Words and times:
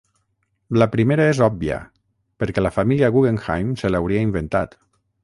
La 0.83 0.87
primera 0.93 1.27
és 1.33 1.41
òbvia: 1.47 1.77
perquè 2.43 2.63
la 2.65 2.71
família 2.79 3.11
Guggenheim 3.19 3.77
se 3.83 3.93
l'hauria 3.93 4.25
inventat. 4.31 4.79